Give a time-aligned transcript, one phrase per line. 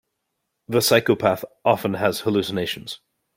[0.67, 3.01] The psychopath often has hallucinations.